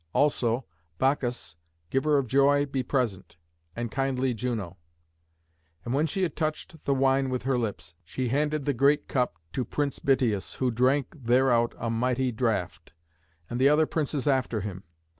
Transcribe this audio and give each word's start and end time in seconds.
Also, 0.13 0.65
Bacchus, 0.97 1.55
giver 1.91 2.17
of 2.17 2.25
joy, 2.25 2.65
be 2.65 2.81
present, 2.81 3.37
and 3.75 3.91
kindly 3.91 4.33
Juno." 4.33 4.77
And 5.85 5.93
when 5.93 6.07
she 6.07 6.23
had 6.23 6.35
touched 6.35 6.83
the 6.85 6.93
wine 6.95 7.29
with 7.29 7.43
her 7.43 7.55
lips, 7.55 7.93
she 8.03 8.29
handed 8.29 8.65
the 8.65 8.73
great 8.73 9.07
cup 9.07 9.37
to 9.53 9.63
Prince 9.63 9.99
Bitias, 9.99 10.55
who 10.55 10.71
drank 10.71 11.15
thereout 11.15 11.75
a 11.77 11.91
mighty 11.91 12.31
draught, 12.31 12.93
and 13.47 13.61
the 13.61 13.69
other 13.69 13.85
princes 13.85 14.27
after 14.27 14.61
him. 14.61 14.85